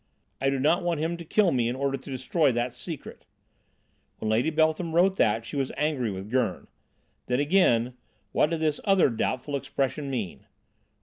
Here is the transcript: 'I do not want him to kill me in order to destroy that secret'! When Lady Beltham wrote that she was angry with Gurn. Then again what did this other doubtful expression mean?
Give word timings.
'I 0.41 0.49
do 0.49 0.59
not 0.59 0.81
want 0.81 0.99
him 0.99 1.15
to 1.17 1.23
kill 1.23 1.51
me 1.51 1.67
in 1.69 1.75
order 1.75 1.95
to 1.95 2.09
destroy 2.09 2.51
that 2.51 2.73
secret'! 2.73 3.23
When 4.17 4.31
Lady 4.31 4.49
Beltham 4.49 4.95
wrote 4.95 5.15
that 5.17 5.45
she 5.45 5.55
was 5.55 5.71
angry 5.77 6.09
with 6.09 6.31
Gurn. 6.31 6.65
Then 7.27 7.39
again 7.39 7.93
what 8.31 8.49
did 8.49 8.61
this 8.61 8.79
other 8.83 9.11
doubtful 9.11 9.55
expression 9.55 10.09
mean? 10.09 10.47